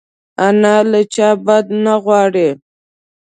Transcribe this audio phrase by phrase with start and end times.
[0.47, 2.49] انا له چا بد نه غواړي